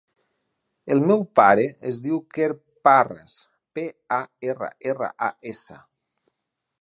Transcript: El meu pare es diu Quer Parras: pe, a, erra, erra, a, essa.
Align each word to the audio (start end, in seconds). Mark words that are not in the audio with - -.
El 0.95 1.01
meu 1.09 1.19
pare 1.39 1.65
es 1.91 1.99
diu 2.05 2.17
Quer 2.37 2.47
Parras: 2.89 3.35
pe, 3.79 3.83
a, 4.17 4.19
erra, 4.55 4.71
erra, 4.93 5.11
a, 5.27 5.31
essa. 5.53 5.79